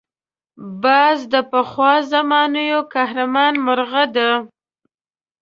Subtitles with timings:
[0.83, 4.29] باز د پخوا زمانو قهرمان مرغه دی